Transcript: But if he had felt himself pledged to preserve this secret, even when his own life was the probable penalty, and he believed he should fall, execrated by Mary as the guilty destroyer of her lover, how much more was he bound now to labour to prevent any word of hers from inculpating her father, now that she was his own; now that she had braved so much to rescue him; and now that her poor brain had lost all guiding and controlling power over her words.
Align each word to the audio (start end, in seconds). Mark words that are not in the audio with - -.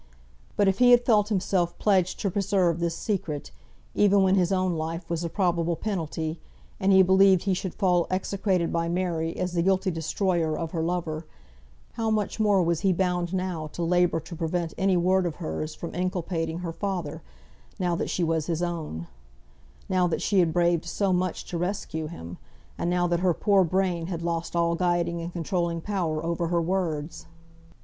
But 0.55 0.67
if 0.67 0.79
he 0.79 0.89
had 0.89 1.05
felt 1.05 1.29
himself 1.29 1.77
pledged 1.77 2.19
to 2.21 2.31
preserve 2.31 2.79
this 2.79 2.97
secret, 2.97 3.51
even 3.93 4.23
when 4.23 4.33
his 4.33 4.51
own 4.51 4.73
life 4.73 5.07
was 5.07 5.21
the 5.21 5.29
probable 5.29 5.75
penalty, 5.75 6.39
and 6.79 6.91
he 6.91 7.03
believed 7.03 7.43
he 7.43 7.53
should 7.53 7.75
fall, 7.75 8.07
execrated 8.09 8.73
by 8.73 8.89
Mary 8.89 9.37
as 9.37 9.53
the 9.53 9.61
guilty 9.61 9.91
destroyer 9.91 10.57
of 10.57 10.71
her 10.71 10.81
lover, 10.81 11.27
how 11.93 12.09
much 12.09 12.39
more 12.39 12.63
was 12.63 12.79
he 12.79 12.91
bound 12.91 13.31
now 13.31 13.67
to 13.73 13.83
labour 13.83 14.19
to 14.21 14.35
prevent 14.35 14.73
any 14.75 14.97
word 14.97 15.27
of 15.27 15.35
hers 15.35 15.75
from 15.75 15.93
inculpating 15.93 16.57
her 16.61 16.73
father, 16.73 17.21
now 17.77 17.93
that 17.95 18.09
she 18.09 18.23
was 18.23 18.47
his 18.47 18.63
own; 18.63 19.05
now 19.87 20.07
that 20.07 20.23
she 20.23 20.39
had 20.39 20.51
braved 20.51 20.85
so 20.85 21.13
much 21.13 21.45
to 21.45 21.59
rescue 21.59 22.07
him; 22.07 22.39
and 22.75 22.89
now 22.89 23.05
that 23.05 23.19
her 23.19 23.35
poor 23.35 23.63
brain 23.63 24.07
had 24.07 24.23
lost 24.23 24.55
all 24.55 24.73
guiding 24.73 25.21
and 25.21 25.31
controlling 25.31 25.79
power 25.79 26.25
over 26.25 26.47
her 26.47 26.59
words. 26.59 27.27